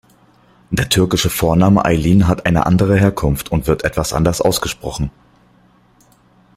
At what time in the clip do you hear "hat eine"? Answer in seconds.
2.27-2.65